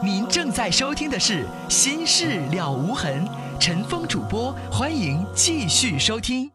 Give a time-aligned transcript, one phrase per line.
[0.00, 3.26] 您正在收听的是《心事了无痕》，
[3.58, 6.48] 陈峰主播，欢迎继续收听。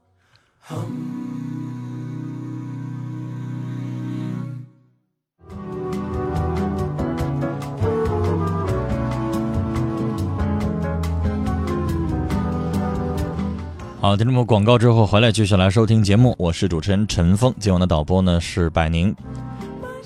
[14.00, 19.14] 好，听众朋友，广告之后回来继续来收听节目，我是主持人陈峰，今晚的导播呢是百宁。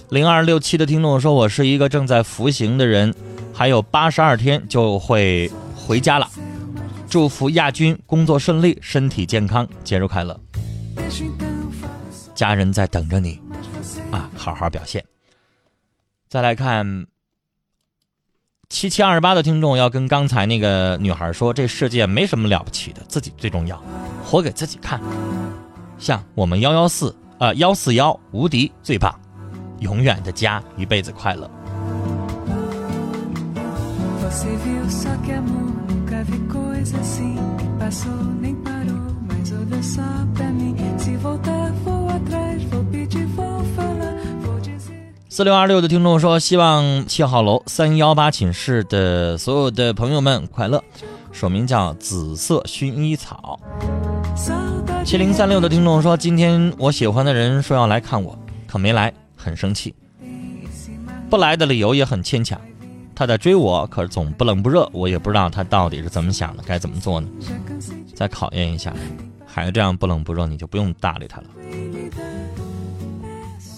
[0.10, 3.14] 零二六七的听众说，我是一个正在服刑的人，
[3.54, 6.30] 还有八十二天就会回家了。
[7.10, 10.40] 祝福亚军工作顺利，身体健康，节日快乐。
[12.34, 13.42] 家人在等着你
[14.10, 15.04] 啊，好好表现。
[16.30, 17.08] 再来看
[18.70, 23.84] 七七二十八的听众要跟刚才那个女孩说，这世界没什么了不起的，自己最重要，
[24.24, 25.02] 活给自己看。
[26.00, 29.14] 像我们幺幺四啊幺四幺无敌最棒，
[29.80, 31.50] 永远的家，一辈子快乐。
[45.30, 50.84] 四六二六的听众说，希望七号楼三幺八寝室的所有的朋友们快乐。
[51.32, 53.60] 署名叫紫色薰衣草。
[55.06, 58.36] 七零三六的听众说，今天我喜欢的人说要来看我，
[58.66, 59.14] 可没来，
[59.48, 59.96] 很生气。
[61.30, 62.60] 不来的理由也很牵强，
[63.16, 67.30] 他在追我，可是总不冷不热，我也不知道他到底是怎么想的，该怎么做呢？
[68.14, 68.94] 再考验一下，
[69.46, 71.48] 还这样不冷不热，你就不用搭理他了。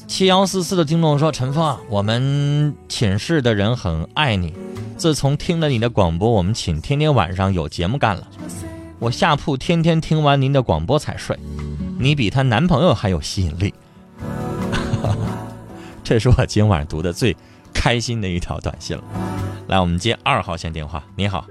[0.08, 4.54] 七幺四四的听众说：“陈峰啊，我们寝室的人很爱你。
[4.98, 8.28] 自从听了你的广播，我们寝天天晚上有节目干了。
[8.98, 11.38] 我下铺天天听完您的广播才睡。
[11.98, 13.74] 你比她男朋友还有吸引力。”
[16.10, 17.38] 这是我今晚读的最
[17.72, 19.04] 开心的一条短信了。
[19.68, 21.04] 来，我们接二号线电话。
[21.16, 21.46] 你好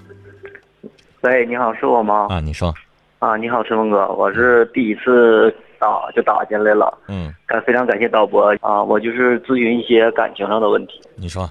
[1.20, 2.26] 喂，你好，是我吗？
[2.28, 2.74] 啊，你说，
[3.20, 11.48] 啊，你好，陈峰哥，我是第一次打就打进来了，嗯，感非常感谢导播啊，我就是咨询一些感情上的问题，你说，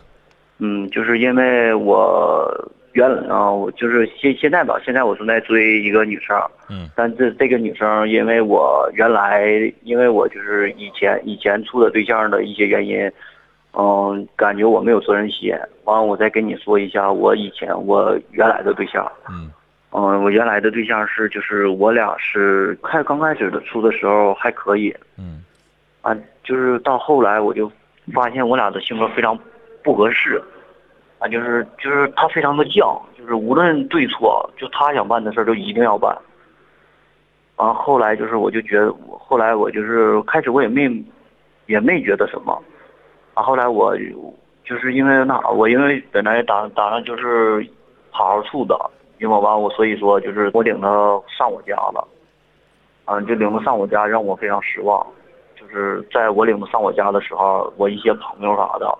[0.57, 2.45] 嗯，就是因为我
[2.97, 6.35] 原啊，我就是现现在吧，现在我正在追一个女生，
[6.67, 13.09] 嗯但这这个女生因为我原来因为我就是以前以前处的对象的一些原因，
[13.73, 15.53] 嗯，感觉我没有责任心，
[15.83, 19.09] 完了我再跟你说一下我以前我原来的对象。
[19.29, 19.51] 嗯
[19.91, 25.43] 嗯，我原来的对象是，就是我俩是开刚开始的处的时候还可以，嗯
[26.01, 27.71] 啊，就是到后来我就
[28.13, 29.37] 发现我俩的性格非常
[29.83, 30.41] 不合适，
[31.19, 36.15] 啊，就是就是他非常的犟，就是无论对错，就他想办的事儿就一定要办。
[37.55, 40.83] 完、后来就是我就觉得，后来我就是开始我也没
[41.65, 42.61] 也没觉得什么，
[43.33, 43.97] 啊，后来我
[44.63, 47.67] 就是因为那啥我因为本来打打算就是
[48.11, 48.79] 好好处的，
[49.19, 50.87] 因为完我所以说就是我领他
[51.35, 52.07] 上我家了，
[53.05, 55.03] 啊，就领他上我家让我非常失望。
[55.59, 58.95] 就是在我领他上我家的时候，我一些朋友啥的，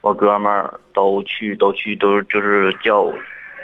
[0.00, 3.04] 我哥们儿都去都去都就是叫，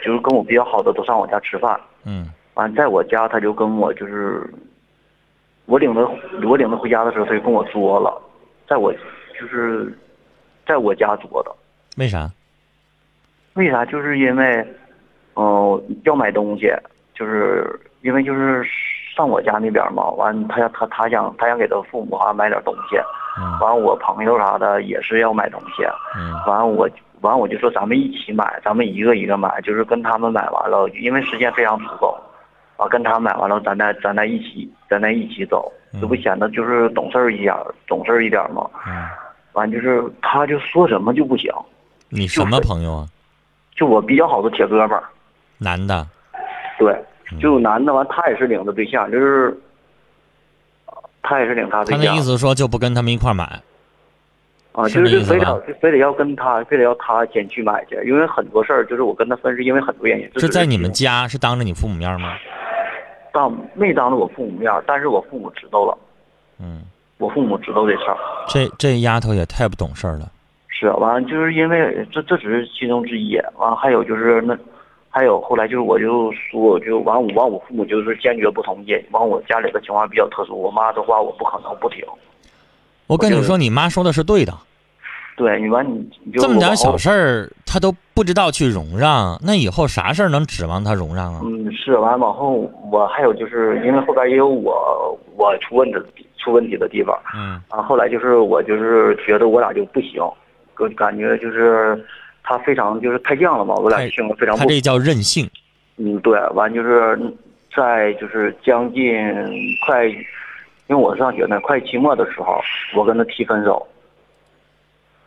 [0.04, 1.78] 就是跟我比较好的都上我家吃饭。
[2.04, 4.48] 嗯完，在我家他就跟我就是，
[5.66, 6.00] 我领他
[6.46, 8.18] 我领他回家的时候，他就跟我作了，
[8.66, 8.92] 在我
[9.38, 9.92] 就是，
[10.66, 11.54] 在我家作的。
[11.98, 12.30] 为啥？
[13.54, 13.84] 为啥？
[13.84, 14.66] 就是因为，
[15.34, 16.70] 嗯、要买东西，
[17.14, 18.64] 就是因为就是
[19.14, 22.96] 上我家那边嘛，完他他他想他想给他父母啊买点东西，
[23.38, 25.84] 嗯完我朋友啥的也是要买东西，
[26.16, 26.88] 嗯完我
[27.20, 32.18] 完我就说咱们一起买，咱们一个一个买，就是跟他们买完了，因为时间非常足够，
[32.76, 38.68] 啊跟他们买完了，咱再咱再一起咱再一起走，这不显得就是懂事儿一点儿懂事儿一点儿吗？
[38.86, 39.06] 嗯，
[39.52, 41.52] 完就是他就说什么就不行，
[42.08, 43.06] 你什么朋友啊？
[43.74, 45.02] 就我比较好的铁哥们儿。
[45.58, 46.06] 男的？
[46.78, 46.94] 对，
[47.40, 49.58] 就男的完，他也是领着对象，就是
[51.26, 53.60] 他也是领他对象他那意思说就不跟他们一块儿买。
[54.72, 60.30] 啊，是就是非得非得要跟他，非得要他先去买去，因为很多事儿就是我跟他分是因为很多原因。
[60.38, 62.34] 是在你们家，是当着你父母面吗？
[63.32, 65.98] 当没当着我父母面，但是我父母知道了，
[66.60, 66.82] 嗯，
[67.16, 68.16] 我父母知道这事儿。
[68.48, 70.30] 这这丫头也太不懂事儿了。
[70.68, 74.54] 是完了，就是因为这这只是其中之一，完了还有就是那，
[75.16, 82.04] 还有后来就是我就说就完我完我父母就是坚决不同意，完我家里的情况比较特殊，我妈的话我不可能不听。
[83.06, 84.52] 我跟你说，你妈说的是对的。
[85.34, 86.94] 对你完你你就这么点小。
[86.98, 91.40] 事儿，她都不知道去容让，那以后啥事儿能指望她容让啊？
[91.42, 100.22] 嗯，是完往后我还有就是因为后边也有我我出问题出问题的地方，嗯啊，后来就是我就是觉得我俩就不行，
[100.78, 101.98] 我感觉就是
[102.46, 105.50] 他非常就是太犟了嘛，我俩太性格非常不他这叫任性。
[105.96, 107.18] 嗯，对，完就是
[107.74, 109.04] 在就是将近
[109.84, 110.16] 快，因
[110.88, 112.60] 为我上学呢，快期末的时候，
[112.96, 113.86] 我跟他提分手。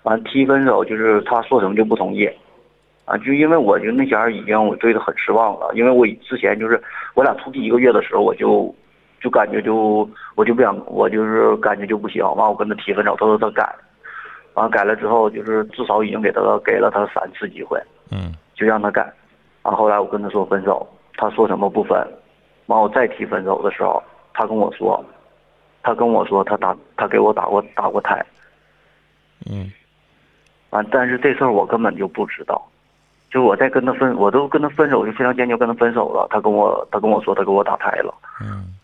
[0.04, 2.26] 完提分手就是他说什么就不同意，
[3.04, 6.82] 啊，就因为我就那前儿已经我对他很失望了，因为我之前就是
[7.16, 8.74] 我俩处第一个月的时候我就
[9.22, 13.76] 就感觉就我就不想我就是感觉就不行，完我跟他提分手，他说他改，
[14.54, 17.82] 完改了之后就是至少已经给他给了他三次机会，
[18.12, 19.02] 嗯就让他改。
[19.64, 21.98] 完后后来我跟他说分手，他说什么不分。
[22.68, 24.02] 完我再提分手的时候，
[24.34, 25.04] 他跟我说，
[25.82, 28.24] 他跟我说他打他给我打过打过胎。
[29.50, 29.72] 嗯
[30.72, 32.62] 完，但是这事儿我根本就不知道。
[33.32, 36.28] 就我在跟他分，我都跟他分手，就非常坚决跟他分手了。
[36.30, 38.14] 他跟我他跟我说他给我打胎了。
[38.42, 38.76] 嗯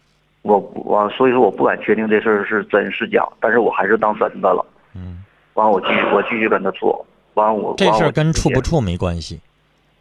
[0.44, 4.64] 我我，所以说我不敢确定这事儿是真是假，但是我还是当真的了。
[4.96, 5.24] 嗯，
[5.56, 9.42] 完我继续我继续跟他处，完我这事儿跟处不处没关系。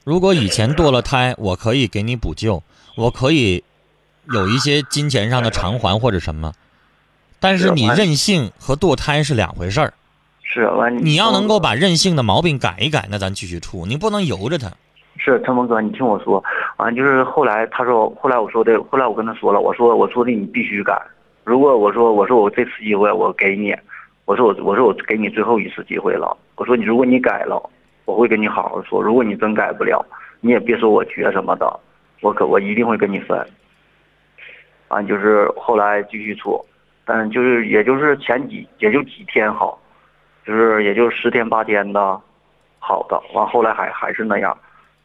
[0.05, 2.63] 如果以前堕了胎，我可以给你补救，
[2.97, 3.65] 我可以
[4.31, 6.53] 有一些金钱上的偿还或者什么。
[7.41, 9.95] 但是你任性和堕胎是两回事儿。
[10.43, 14.71] 是完你要能够把任性的毛病改一改，那咱继续处，你不能由着他。
[15.17, 16.43] 是陈峰哥，你听我说，
[16.77, 21.01] 完就是后来他说，后来我说的，后来我跟他说了，我说我说的你必须改，
[21.45, 23.75] 如果我说我说我这次机会我给你，
[24.25, 27.61] 我说我我说我给你最后一次机会了，我说你如果你改了，
[28.05, 30.05] 我会跟你好好说，如果你真改不了，
[30.41, 31.81] 你也别说我绝什么的，
[32.23, 33.47] 我可我一定会跟你分。
[34.89, 36.65] 完就是后来继续处，
[37.05, 39.79] 但就是也就是前几也就几天好，
[40.47, 42.21] 就是也就十天八天的，
[42.79, 44.57] 好的，完后来还还是那样。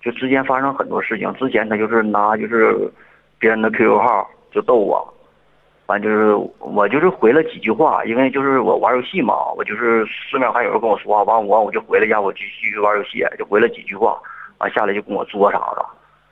[0.01, 1.33] 就之间发生很多事情。
[1.33, 2.89] 之前他就是拿就是
[3.37, 5.13] 别人的 QQ 号就逗我，
[5.89, 14.15] 完就是我就是回了几句话，因为就是我玩游戏嘛，我就是四面还有人跟我说话，完我我就回了一下，我继继续玩游戏，就回了几句话，
[14.59, 15.83] 完下来就跟我作啥的，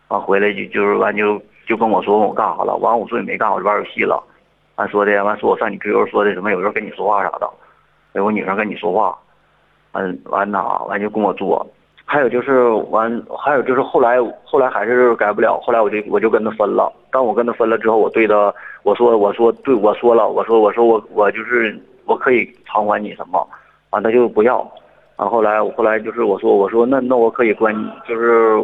[0.10, 4.24] 完回来就就是完就就跟我说我干啥了，完我说也没干，我就玩游戏了，
[4.76, 7.50] 完说的完说我上你 QQ 说的什么有人跟你说话啥的，
[8.14, 9.18] 有个女生跟你说话，
[9.94, 11.66] 完完呐完就跟我作。
[12.10, 14.16] 还有就是完，还有就是后来
[14.46, 16.90] 后来还是改不了，后来我就我就跟他分了。
[17.12, 23.46] 当我跟他分了之后，我对他我说我说对我说了，我说我说我我就是我可以偿还你什么，
[23.90, 24.66] 完他就不要。
[25.18, 27.76] 完后来我后来就是我说我说那那我可以关
[28.08, 28.64] 就是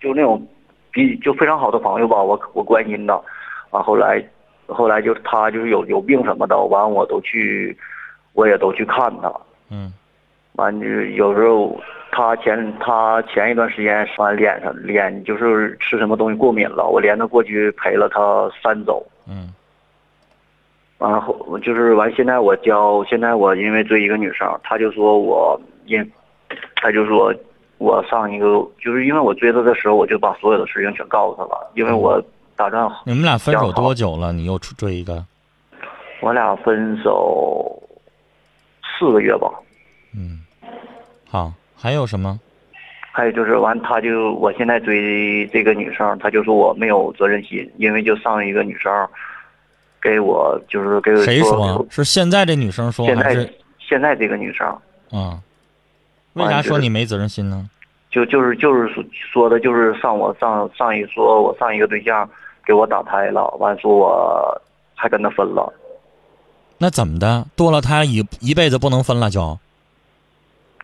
[0.00, 0.44] 就那种
[0.90, 3.22] 比就非常好的朋友吧，我我关心的。
[3.70, 4.20] 完后来
[4.66, 7.78] 后来就是他就是有有病什么的，完我都去
[8.32, 9.32] 我也都去看他。
[9.70, 9.92] 嗯
[10.56, 11.78] 完就是有时候
[12.12, 19.52] 他前他前一段时间完脸上脸就是吃什么东西过敏了，我连着过去陪了他三周，嗯
[20.98, 26.12] 完后就是完现在我教现在我因为追一个女生，他就说我因
[26.76, 27.34] 他就说
[27.78, 28.46] 我上一个
[28.78, 32.22] 就是因为我追她的时候我就把所有的事情全告诉她了，因为我
[32.54, 34.32] 打算你们俩分手多久了？
[34.32, 35.24] 你又出追一个？
[36.20, 37.82] 我俩分手
[38.82, 39.50] 四个月吧。
[40.14, 40.38] 嗯，
[41.28, 42.38] 好，还有什么？
[43.10, 48.90] 还有就是完，他就我现在追这个女生，他就说我没有责任心，因为就上一个女生
[50.00, 51.84] 给我就是给谁说？
[51.90, 54.66] 是现在这女生说现在还是现在这个女生
[55.10, 55.40] 啊？
[56.34, 57.68] 为啥说你没责任心呢？
[58.10, 62.28] 就就是就是说说的就是上我上上一说我上一个对象
[62.64, 64.62] 给我打胎了，完说我
[64.94, 65.70] 还跟他分了，
[66.78, 67.44] 那怎么的？
[67.56, 69.58] 堕了胎一一辈子不能分了就？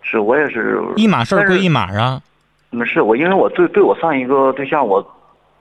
[0.09, 2.23] 是我也是一码事儿归一码啊。
[2.71, 5.05] 没事我，因为我对对我上一个对象，我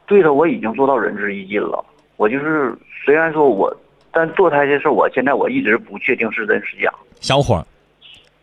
[0.06, 1.84] 对他我已经做到仁至义尽了。
[2.16, 3.75] 我就是虽然说我，
[4.12, 6.92] 但堕胎这事儿，我现在我一直不确定是真是假。
[7.20, 7.66] 小伙儿，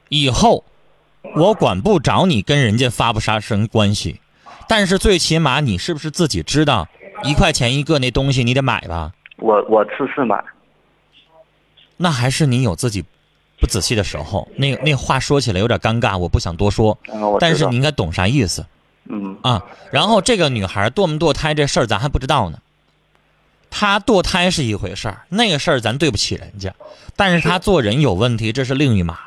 [0.09, 0.63] 以后
[1.35, 4.21] 我管不着你跟人家发不发生关系，
[4.69, 6.87] 但是最起码你是不是自己知道，
[7.23, 9.13] 一块钱一个那东西你得买吧？
[9.39, 10.43] 我我次次买，
[11.97, 13.05] 那还是你有自己
[13.65, 14.47] 不仔细的时候。
[14.57, 16.99] 那那话说起来有点尴尬，我不想多说，
[17.41, 18.67] 但是你应该懂啥意思
[19.09, 19.65] 嗯啊。
[19.91, 22.59] 然后这个女孩堕没堕胎这事儿咱还不知道呢。
[23.71, 26.75] 她堕胎是一回事儿，那个事儿咱对不起人家，
[27.17, 29.19] 但是她做人有问题，这是另一码，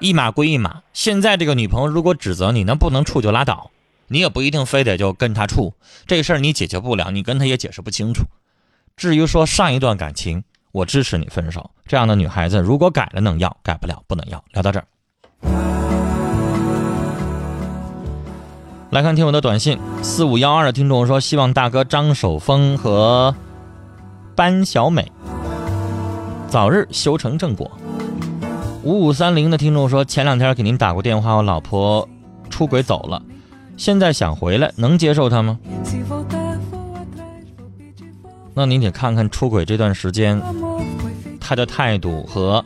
[0.00, 0.82] 一码归一码。
[0.92, 3.70] 现在这个女朋友如果指责你，那不能处就拉倒，
[4.08, 5.72] 你也不一定非得就跟她处，
[6.06, 8.24] 这事儿你解决不了，你跟她也解释不清楚。
[8.96, 11.70] 至于说上一段感情，我支持你分手。
[11.86, 14.42] 这样的女孩子，如果改了能要，改不了不能要。
[14.52, 14.86] 聊到这儿，
[18.90, 23.34] 来看听友的短信，四五幺二的听众说，希望大哥张守峰和
[24.34, 25.10] 班小美
[26.48, 27.70] 早日修成正果。
[28.82, 32.08] 五五三零的听众说，前两天给您打过电话，我老婆
[32.48, 33.22] 出轨走了，
[33.76, 35.58] 现在想回来，能接受他吗？
[38.54, 40.40] 那你得看看出轨这段时间
[41.38, 42.64] 他的态度和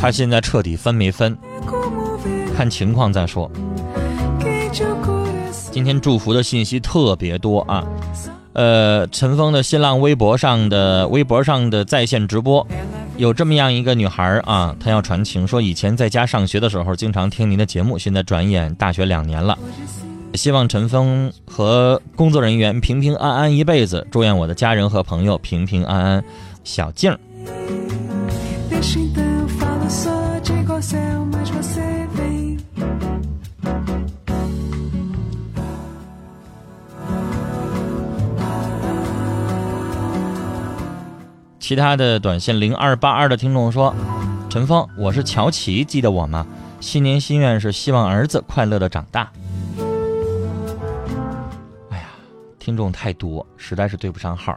[0.00, 1.36] 他现在彻底分没分，
[2.56, 3.50] 看情况再说。
[5.70, 7.84] 今天祝福的信息特别多啊，
[8.52, 12.66] 呃，陈峰的新浪微博上的微博上的在线直播，
[13.16, 19.58] 有这么样一个女孩啊，她要传情，说以前在家上学的时候经常听您的节目，现在转眼大学两年了，
[20.34, 26.24] 希望陈峰和工作人员平平安安一辈子，祝愿我的家人和朋友平平安安。
[26.62, 27.18] 小静儿，
[41.58, 43.94] 其他的短信零二八二的听众说
[44.48, 46.46] ：“陈峰，我是乔琪，记得我吗？
[46.80, 49.28] 新年心愿是希望儿子快乐的长大。”
[52.68, 54.54] 听众太多，实在是对不上号。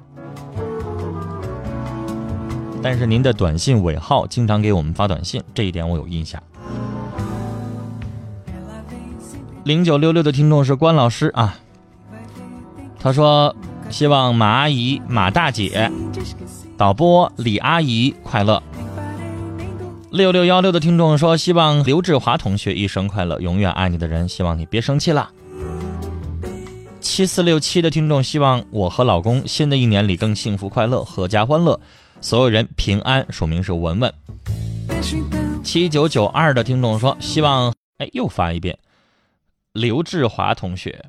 [2.84, 6.44] 但是您的短信尾号经常给我们发短信，这一点我有印象。
[9.64, 11.56] 零九六六的听众是关老师啊，
[13.00, 13.56] 他说
[13.90, 15.90] 希望马阿姨、马大姐、
[16.76, 18.62] 导播李阿姨快乐。
[20.10, 25.32] 六六幺六的听众说，希望刘志华同学一生快乐，永远爱你的人，希望你别生气啦。
[27.02, 31.80] 七四六七的听众希望我和老公新的一年里更幸福快乐，阖家欢乐，
[32.22, 33.26] 所有人平安。
[33.32, 34.14] 署名是文文。
[35.64, 38.78] 七九九二的听众说，希望哎又发一遍，
[39.74, 41.04] 刘志华同学，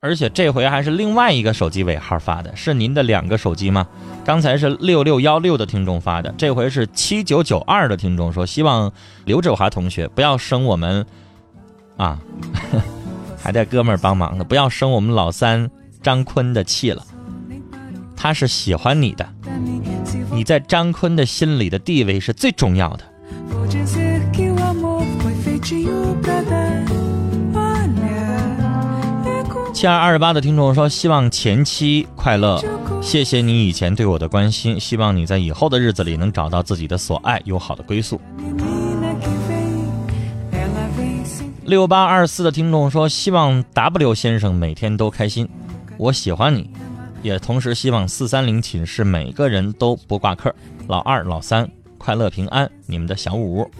[0.00, 3.88] 而且这回还是另外一个手机尾号发的，是您的两个手机吗？
[4.24, 8.92] 刚才是六六幺六的听众发的，这回是七九九二的听众说，希望
[9.24, 11.06] 刘志华同学不要生我们
[11.96, 12.18] 啊，
[13.42, 15.70] 还带哥们儿帮忙的，不要生我们老三
[16.02, 17.04] 张坤的气了，
[18.16, 19.28] 他是喜欢你的，
[20.32, 23.04] 你在张坤的心里的地位是最重要的。
[29.72, 32.62] 七二二十八的听众说，希望前妻快乐，
[33.00, 38.20] 谢谢你以前对我的关心，希望你在以后的日子里能找到自己的所爱，有好的归宿。
[41.70, 45.48] 六八二四的听众说，希望 W 先生每天都开心，
[45.98, 46.68] 我喜欢你，
[47.22, 50.52] 也同时希望四三零寝室每个人都不挂科，
[50.88, 52.68] 老二、老三快乐平安。
[52.86, 53.70] 你们的小五。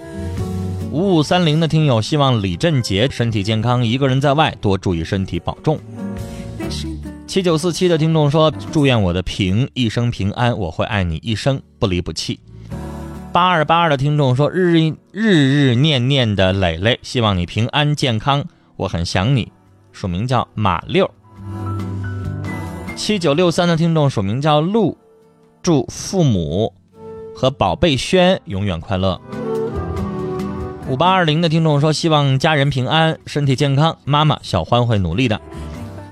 [0.93, 5.77] 五五三零的听友希望李振杰身体健康，一个人在外多注意身体保重。
[7.27, 12.39] 七九四七的听众说：“祝愿我的平一生平安，我会爱你一生不离不弃。”
[13.33, 18.45] 八二八二的听众说：“日日日日念念的磊磊，希望你平安健康，
[18.75, 19.53] 我很想你。”
[19.93, 21.09] 署名叫马六。
[22.97, 24.99] 七九六三的听众署名叫陆，
[25.63, 26.75] 祝父母
[27.33, 29.21] 和宝贝轩永远快乐。
[30.89, 35.41] 五八二零的听众说：“希望家人平安，身体健康，妈妈小欢会努力的。”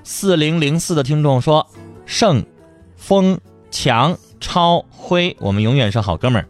[0.04, 1.66] 四零零四的听众说
[2.06, 2.46] ：“盛、
[2.96, 3.40] 风、
[3.72, 6.48] 强、超、辉，我们永远是好哥们儿，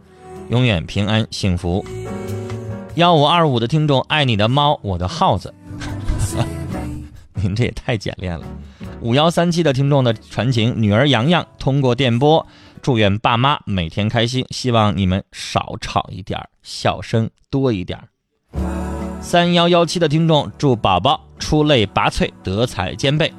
[0.49, 1.85] 永远平安幸福。”
[2.95, 5.53] 幺五二五的听众爱你的猫，我的耗子，
[7.35, 8.45] 您这也太简练了。
[9.01, 12.45] 五幺三七的听众的传情，女儿洋洋通过电波
[12.81, 18.09] 祝愿爸妈每天开心，希望你们少吵一点儿，笑声多一点儿。
[19.21, 23.31] 三幺幺七的听众祝宝宝出类拔萃，德才兼备。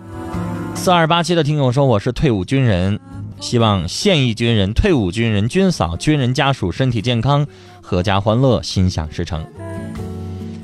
[0.75, 2.99] 四二八七的听友说：“我是退伍军人，
[3.41, 7.47] 希望现役军人、退伍军人、军嫂、军人家属身体健康，
[7.83, 9.45] 阖家欢乐，心想事成。”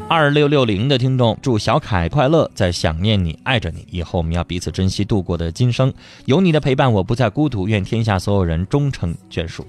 [0.08, 5.92] 二六六零的听众祝小凯快乐，在想念你，爱着你，以后我们要彼此珍惜度过的今生。
[6.26, 7.66] 有你的陪伴，我不再孤独。
[7.66, 9.66] 愿天下所有人终成眷属。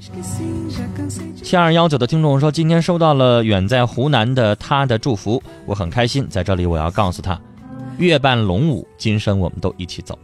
[1.41, 6.27] 七二幺九的听众说，今天收到了远在湖南的他的祝福，我很开心。
[6.29, 7.39] 在这里，我要告诉他，
[7.97, 10.19] 月半龙舞，今生我们都一起走。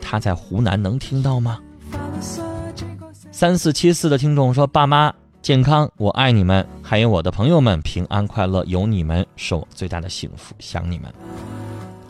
[0.00, 1.58] 他在湖南能听到吗？
[3.30, 5.12] 三四七四的听众说，爸妈
[5.42, 11.12] 健康，我爱你们，还有我的朋友们平安快乐，有你们是我最大的幸福，想你们。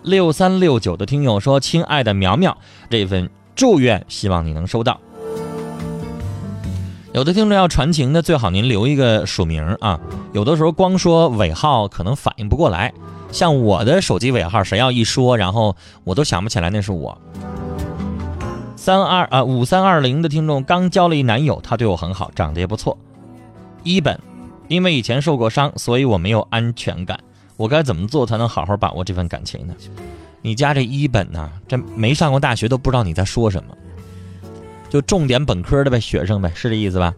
[0.02, 2.56] 六三六九的听友说，亲爱的苗苗，
[2.88, 5.00] 这份祝愿希望你能收到。
[7.12, 9.98] 有的听众要传情的，最好您留一个署名啊。
[10.32, 12.92] 有的时候光说尾号可能反应不过来，
[13.32, 17.18] 像我的手机尾号，谁要一说，然后我都想不起来那是我。
[18.86, 22.96] 三二啊五三二零的听众刚交了一男友，他对我很好，长得也不错。
[23.82, 24.16] 一本，
[24.68, 27.18] 因为以前受过伤，所以我没有安全感。
[27.56, 29.74] 我该怎么做才能好好把握这份感情呢？
[30.40, 33.76] 你家这一本呐、这没上过大学都不知道你在说什么，
[34.88, 37.12] 就重点本科的呗，学生呗，是这意思吧？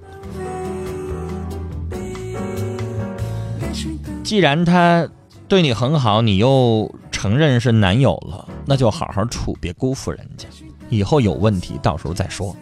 [4.24, 5.06] 既然他
[5.46, 10.48] 对你很好，你又承认是男友了，那就好好处，别辜负人家。
[10.90, 12.54] 以后有问题到时候再说。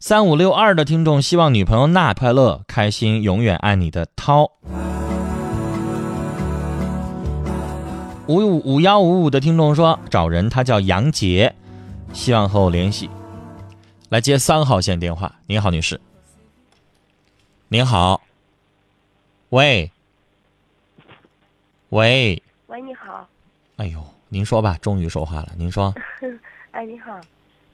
[0.00, 4.50] 三五六二的听众希望女朋友娜快乐、开心，永远爱你的涛。
[8.26, 11.54] 五五五幺五五的听众说找人，他叫杨杰，
[12.12, 13.08] 希望和我联系。
[14.10, 15.34] 来接三号线电话。
[15.46, 16.00] 您好，女士。
[17.68, 18.20] 您好。
[19.48, 19.90] 喂。
[21.88, 22.42] 喂。
[22.66, 23.26] 喂，你好，
[23.76, 25.50] 哎呦，您说吧，终于说话了。
[25.56, 25.94] 您说，
[26.72, 27.20] 哎，你好，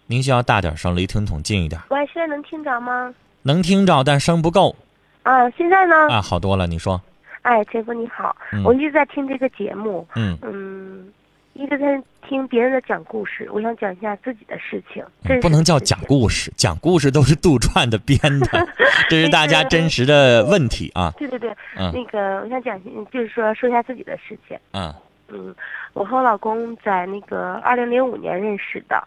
[0.07, 1.81] 您需要大点声，离听筒近一点。
[1.89, 3.15] 喂，现在能听着吗？
[3.41, 4.77] 能听着，但声不够
[5.23, 5.97] 啊，现在呢？
[6.11, 6.21] 啊。
[6.21, 7.01] 好多了，你说。
[7.41, 11.11] 哎，陈峰你好，嗯我一直在听这个节目，嗯，嗯，
[11.55, 11.99] 一直在
[12.29, 15.03] 听别人的讲故事，我想讲一下自己的事情。
[15.41, 18.67] 不能叫讲故事，讲故事都是杜撰的编的，
[19.09, 21.11] 这是大家真实的问题啊。
[21.17, 22.79] 对对对，嗯那个我想讲，
[23.11, 24.59] 就是说说一下自己的事情。
[24.73, 24.95] 嗯
[25.33, 25.55] 嗯，
[25.93, 29.03] 我和我老公在那个二零零五年认识的，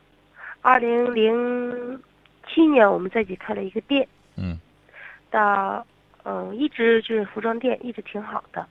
[0.62, 2.01] 二零零
[2.48, 4.58] 七年我们在一起开了一个店，嗯
[5.30, 5.86] 到
[6.24, 8.65] 嗯一直就是服装店，一直挺好的。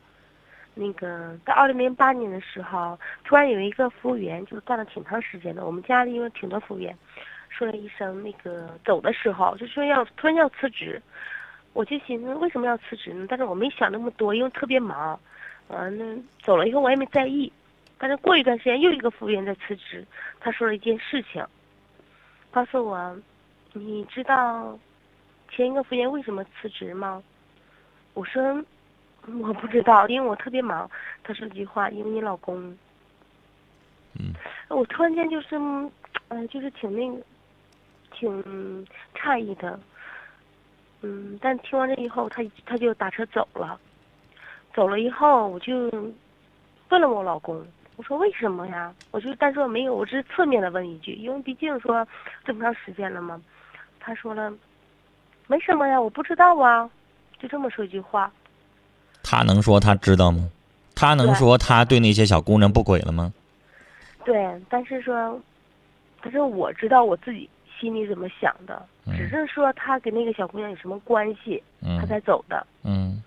[0.74, 5.66] 那个到二零零八年的时候，突然有一个服务员，就是干了挺长时间的。
[5.66, 6.96] 我们家里因为挺多服务员，
[7.50, 11.02] 说了一声那个走的时候，就说要突然要辞职，
[11.74, 13.26] 我就寻思为什么要辞职呢？
[13.28, 15.20] 但是我没想那么多，因为特别忙。
[15.76, 17.52] 完、了走了以后我也没在意，
[17.98, 20.04] 但是过一段时间又一个服务员在辞职，
[20.40, 21.44] 他说了一件事情，
[22.50, 23.16] 告诉我，
[23.72, 24.78] 你知道
[25.50, 27.22] 前一个服务员为什么辞职吗？
[28.14, 28.62] 我说
[29.40, 30.90] 我不知道，因为我特别忙。
[31.22, 32.76] 他说了句话，因为你老公。
[34.14, 34.34] 嗯，
[34.68, 35.56] 我突然间就是，
[36.28, 37.22] 嗯、就是挺那个，
[38.12, 39.78] 挺诧异的。
[41.00, 43.80] 嗯，但听完这以后，他他就打车走了。
[44.74, 45.90] 走了以后，我就
[46.88, 47.64] 问了我老公，
[47.96, 48.92] 我说为什么呀？
[49.10, 52.06] 我就但是我没有，我只是侧面的问一句，因为毕竟说
[52.44, 53.40] 这么长时间了嘛。
[54.00, 54.52] 他说了，
[55.46, 56.90] 没什么呀，我不知道啊，
[57.38, 58.30] 就这么说一句话。
[59.22, 60.50] 他能说他知道吗？
[60.94, 63.32] 他能说他对那些小姑娘不轨了吗？
[64.24, 65.40] 对，但是说，
[66.20, 72.66] 但是我知道我自己心里怎么想的，嗯只是说他跟那个小姑娘有什么关系，他嗯才走的。
[72.84, 73.22] 嗯，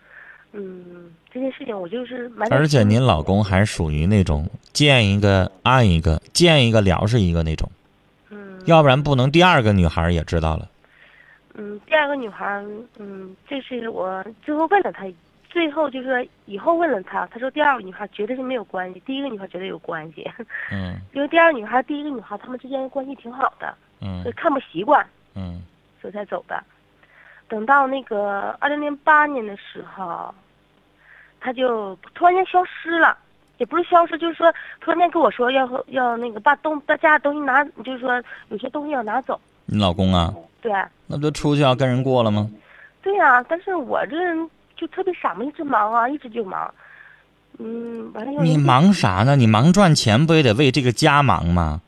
[0.58, 2.52] 嗯，这件事情我就是蛮。
[2.52, 7.70] 而且您老公还属于那种见一个爱一个，见一个聊是一个那种，
[8.30, 10.70] 嗯，要不然不能第二个女孩也知道了。
[11.56, 12.64] 嗯，第二个女孩，
[13.00, 15.06] 嗯，这是我最后问了她，
[15.50, 20.26] 最后就是说以后问了她，她说第二个女孩绝对是没有关系，第一个女孩绝对有关系，
[20.72, 25.62] 嗯 因为第二个女孩、第一个女孩她们之间关系挺好的，嗯所以看不习惯，嗯
[26.02, 26.64] 所以才走的。
[27.48, 30.34] 等到那个二零零八年的时候，
[31.46, 33.18] 她就突然间消失了。
[33.58, 39.40] 也不是消失，就是说突然间跟我说要要那个把东把家的东西拿，就是说有些东西要拿走。
[39.66, 40.74] 你老公啊，对，
[41.08, 42.50] 那不就出去要跟人过了吗？
[43.02, 46.70] 对呀、但是我这人就特别傻嘛，一直忙啊，一直就忙。
[47.58, 49.38] 嗯，完了你忙啥呢？
[49.38, 51.80] 你忙赚钱不也得为这个家忙吗？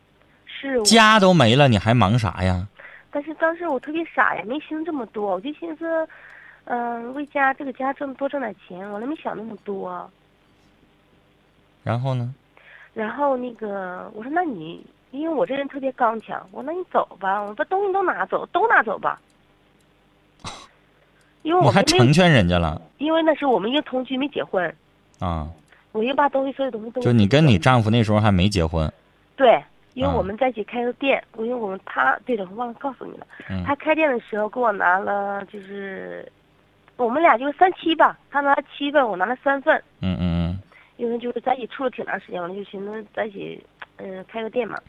[0.45, 2.65] 是，家都没了，你还忙啥呀？
[3.11, 6.07] 但是当时我特别傻呀，没寻思这么多，我就寻思，
[6.69, 10.09] 嗯、为家这个家挣多挣点钱，我都没想那么多。
[11.83, 12.33] 然后呢？
[12.93, 19.19] 然后那个我说那你，因为我这人特别刚强，我说那你走吧，我把东西都拿走，都拿走吧。
[21.43, 24.75] 因为你我还成全人家了因为那时候我们因为同居没结婚，
[25.19, 25.47] 啊？
[25.93, 28.91] 我又把东西所有东西都就你跟你丈夫那时候还没结婚，
[29.35, 36.29] 对，因为啊我们在一起开个店，因为我们他对了，我忘了告诉你了，嗯他开店的时候给我拿了就是，
[36.97, 40.59] 我们俩就是三七吧，他拿了七份，我拿了三份，嗯嗯
[40.97, 43.63] 因为就是在一起处了挺长时间，完了就寻思在一起，
[43.97, 44.79] 嗯、开个店嘛，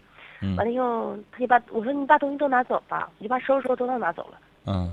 [0.41, 0.57] 嗯。
[0.57, 4.91] 完了以后他就把我说你把东西都拿走吧，我就把收拾收拾都拿走了，嗯。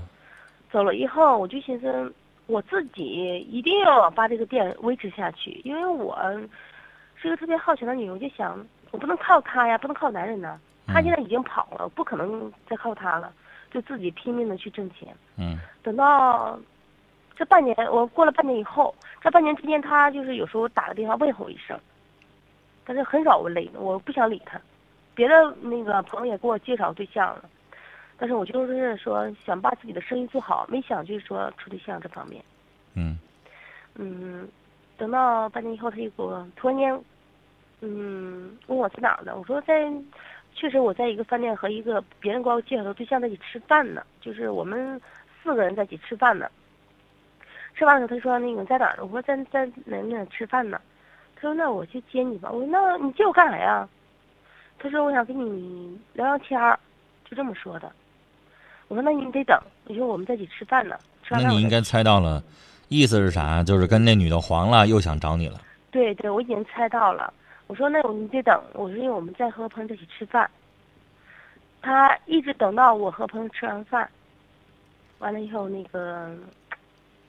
[0.70, 2.12] 走了以后我就寻思
[2.46, 6.18] 我自己一定要把这个店维持下去，因为我
[7.14, 10.58] 是一个特别好强的女人，我就想我不能靠他呀，不能靠男人呐。
[10.86, 13.32] 他现在已经跑了，不可能再靠他了，
[13.72, 15.08] 就自己拼命的去挣钱。
[15.38, 15.58] 嗯。
[15.82, 16.58] 等到
[17.36, 21.78] 这半年，我过了半年以后，这半年之间，他就是有时候打个电话问候我一声，
[22.84, 24.58] 但是很少我理，我不想理他。
[25.14, 27.44] 别的那个朋友也给我介绍对象了，
[28.18, 32.42] 但是我就是说想把自己的生意做好，没想就是说处对象这方面。
[32.94, 33.18] 嗯
[33.94, 34.48] 嗯，
[34.96, 37.00] 等到半年以后，他就给我突然间，
[37.82, 39.34] 嗯，问我在哪儿呢？
[39.36, 39.90] 我说在，
[40.54, 45.00] 确实我在一个饭店和一个别人给我介绍的对象在一起吃饭呢，就是我们
[45.42, 46.50] 四个人在一起吃饭呢。
[47.76, 49.04] 吃饭的时候，他说那个在哪儿呢？
[49.04, 50.80] 我说在在哪哪吃饭呢？
[51.34, 52.50] 他说那我去接你吧。
[52.50, 53.88] 我说那你接我干啥呀？
[54.78, 56.78] 他说我想跟你聊聊天儿，
[57.28, 57.92] 就这么说的。
[58.88, 60.96] 我说那你得等，我说我们在一起吃饭呢。
[61.22, 62.42] 吃完饭那你应该猜到了，
[62.88, 63.62] 意思是啥？
[63.62, 65.60] 就是跟那女的黄了，又想找你了。
[65.90, 67.32] 对对，我已经猜到了。
[67.66, 70.48] 我说那你得等，我说因为我们在和朋友在一起吃饭。
[71.82, 74.08] 他一直等到我和朋友吃完饭，
[75.18, 76.34] 完了以后那个，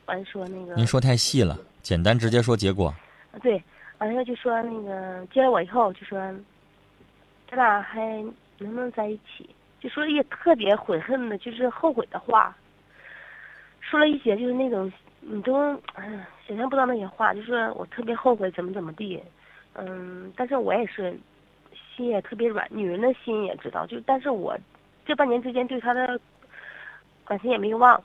[0.08, 2.94] 完了说那个，您说太细了，简单直接说结果。
[3.42, 3.62] 对，
[4.00, 6.18] 完了就说那个接了我以后就说，
[7.50, 8.02] 咱俩还
[8.58, 9.50] 能不能在一起？
[9.80, 12.56] 就说一些特别悔恨的，就是后悔的话，
[13.80, 14.92] 说了一些就是那种
[15.22, 19.22] 你都哎想象不到那些话，就是我特别后悔怎么怎么地，
[19.74, 21.16] 嗯，但是我也是
[21.96, 24.58] 心也特别软，女人的心也知道，就但是我
[25.06, 26.20] 这半年之间对他的
[27.26, 28.02] 感情也没忘，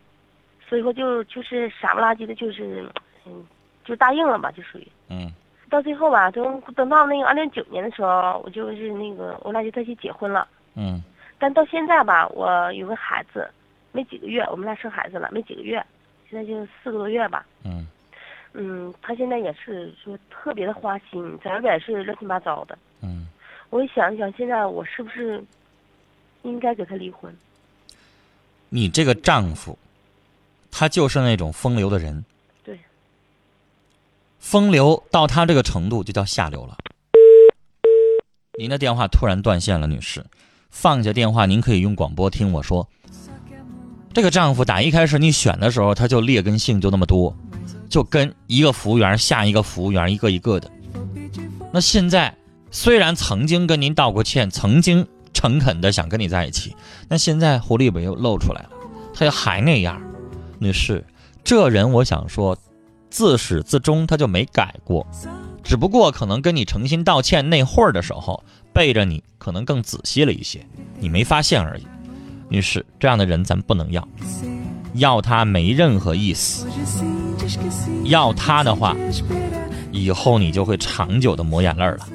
[0.72, 2.88] 所以说就就是傻不拉几的，就是
[3.26, 3.44] 嗯
[3.85, 4.88] 就答应了吧，就属于。
[5.11, 5.30] 嗯
[5.68, 10.48] 到最后吧，等等到那个二零九年的时候，我就是那个我俩就在一起结婚了。
[10.74, 11.02] 嗯
[11.38, 13.46] 但到现在吧，我有个孩子，
[13.90, 15.85] 没几个月，我们俩生孩子了，没几个月，
[16.30, 17.44] 现在就四个多月吧。
[17.66, 17.87] 嗯
[18.54, 22.78] 嗯，他现在也是说特别的花心，在外边也是乱七八糟的。
[23.02, 23.26] 嗯，
[23.68, 25.44] 我一想一想，现在我是不是
[26.44, 27.30] 应该给他离婚？
[28.70, 29.78] 你这个丈夫，
[30.72, 32.24] 他就是那种风流的人。
[32.64, 32.80] 对。
[34.40, 36.76] 风流到他这个程度就叫下流了。
[38.58, 40.24] 您的电话突然断线了，女士，
[40.70, 42.88] 放下电话，您可以用广播听我说。
[44.12, 47.35] 这个丈夫打一开始你选的时候，他就劣根性就那么多，
[47.88, 50.70] 就跟一个服务员下一个服务员，一个一个的。
[51.72, 52.35] 那现在
[52.70, 56.76] 虽然曾经跟您道过歉，曾经诚恳的想跟你在一起，
[57.08, 58.70] 那现在狐狸尾又露出来了，
[59.14, 59.98] 他还那样。
[60.62, 61.05] 女士，
[61.42, 62.57] 这人我想说，
[63.11, 65.05] 自始至终他就没改过，
[65.64, 70.64] 只不过可能跟你诚心道歉那会儿的时候，背着你可能更仔细了一些，
[71.01, 71.87] 你没发现而已。
[72.48, 74.07] 女士，这样的人咱不能要，
[74.94, 76.68] 要他没任何意思，
[78.05, 78.94] 要他的话，
[79.90, 82.07] 以后你就会长久的抹眼泪了。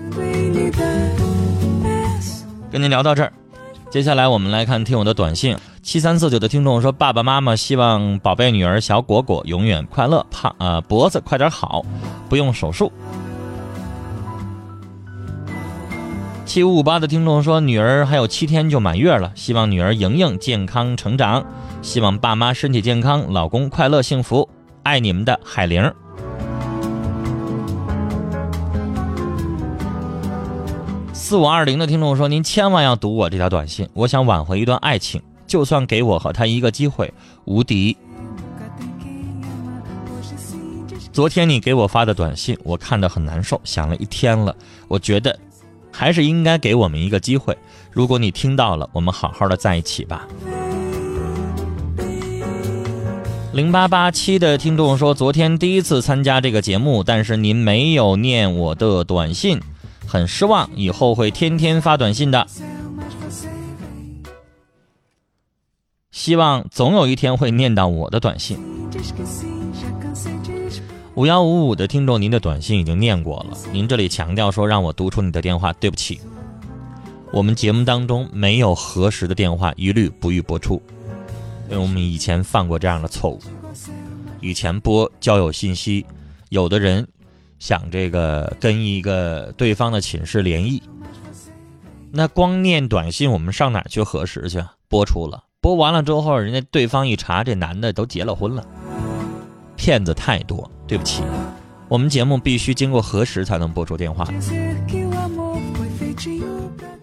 [2.72, 3.34] 跟您聊到这儿，
[3.92, 5.58] 接下来我们来看听友的短信。
[5.88, 11.86] 七三四九的听众说：“爸爸妈妈希望宝贝女儿小果果永远快乐，胖呃脖子快点好，
[12.28, 12.92] 不用手术。”
[16.46, 21.46] 七五五八的听众说：“女儿还有七天就满月了，希望女儿莹莹健康成长，
[21.82, 24.50] 希望爸妈身体健康，老公快乐幸福，
[24.84, 25.90] 爱你们的海玲。”
[31.14, 37.12] 四五二零的听众说：“您千万要读我这条短信，我想挽回一段爱情，就算给我和他一个机会，
[37.46, 37.98] 无敌。”
[41.12, 44.56] 昨天你给我发的短信，我看得很难受，想了一天了，
[44.88, 45.40] 我觉得
[45.92, 47.58] 还是应该给我们一个机会。
[47.90, 50.28] 如果你听到了，我们好好的在一起吧。
[53.54, 59.60] 零八八七的听众说：“昨天第一次参加这个节目，但是您没有念我的短信。”
[60.06, 62.46] 很失望，以后会天天发短信的。
[66.18, 68.58] 希望总有一天会念到我的短信。
[71.14, 73.56] 五幺五五的听众，您的短信已经念过了。
[73.72, 76.20] 您这里强调说让我读出你的电话，对不起，
[77.32, 80.82] 我们节目当中没有核实的电话，一律不予播出，
[81.70, 83.40] 因为我们以前犯过这样的错误。
[84.42, 86.04] 以前播交友信息，
[86.50, 87.08] 有的人。
[87.60, 90.82] 想这个跟一个对方的寝室联谊，
[92.12, 94.64] 那光念短信，我们上哪去核实去？
[94.88, 98.64] 播出了，播完了之后，人家对方一查，这男的都结了婚了，
[99.76, 100.72] 骗子太多。
[100.88, 101.22] 对不起，
[101.90, 104.24] 我们节目必须经过核实才能播出电话。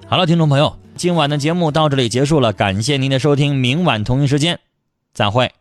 [0.08, 4.58] 好了，听众朋友，今晚的节目到这里结束了，感谢您的收听，明晚同一时间
[5.12, 5.52] 再会。